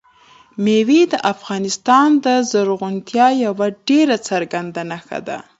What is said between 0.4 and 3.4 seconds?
مېوې د افغانستان د زرغونتیا